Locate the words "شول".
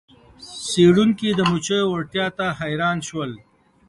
3.07-3.31